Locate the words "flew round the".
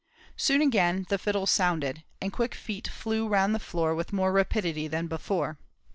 2.87-3.59